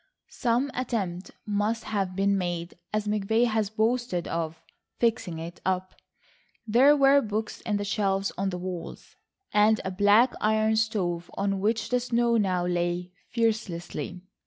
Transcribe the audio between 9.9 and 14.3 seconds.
black iron stove on which the snow now lay fearlessly.